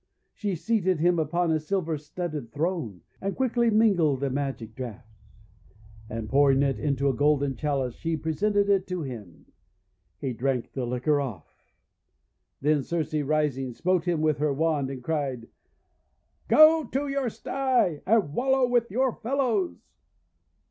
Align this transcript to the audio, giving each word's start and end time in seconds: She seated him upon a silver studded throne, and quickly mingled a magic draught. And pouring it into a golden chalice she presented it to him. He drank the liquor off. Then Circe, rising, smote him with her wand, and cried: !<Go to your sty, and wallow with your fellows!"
She 0.33 0.55
seated 0.55 0.99
him 0.99 1.19
upon 1.19 1.51
a 1.51 1.59
silver 1.59 1.95
studded 1.95 2.51
throne, 2.51 3.01
and 3.21 3.35
quickly 3.35 3.69
mingled 3.69 4.23
a 4.23 4.31
magic 4.31 4.73
draught. 4.73 5.05
And 6.09 6.27
pouring 6.27 6.63
it 6.63 6.79
into 6.79 7.07
a 7.07 7.13
golden 7.13 7.55
chalice 7.55 7.93
she 7.93 8.17
presented 8.17 8.67
it 8.67 8.87
to 8.87 9.03
him. 9.03 9.45
He 10.17 10.33
drank 10.33 10.71
the 10.73 10.87
liquor 10.87 11.21
off. 11.21 11.75
Then 12.61 12.81
Circe, 12.81 13.13
rising, 13.13 13.73
smote 13.73 14.05
him 14.05 14.21
with 14.21 14.39
her 14.39 14.51
wand, 14.51 14.89
and 14.89 15.03
cried: 15.03 15.49
!<Go 16.47 16.83
to 16.85 17.07
your 17.07 17.29
sty, 17.29 18.01
and 18.07 18.33
wallow 18.33 18.67
with 18.67 18.89
your 18.89 19.13
fellows!" 19.13 19.91